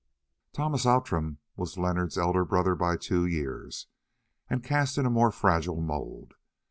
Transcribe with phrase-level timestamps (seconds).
[0.51, 3.85] Thomas Outram was Leonard's elder by two years
[4.49, 6.33] and cast in a more fragile mould.